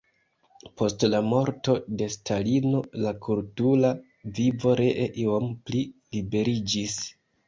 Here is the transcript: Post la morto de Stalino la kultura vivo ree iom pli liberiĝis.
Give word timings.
Post 0.81 1.03
la 1.13 1.17
morto 1.25 1.73
de 1.99 2.07
Stalino 2.15 2.81
la 3.03 3.11
kultura 3.25 3.91
vivo 4.39 4.73
ree 4.81 5.05
iom 5.25 5.51
pli 5.69 5.83
liberiĝis. 6.17 6.97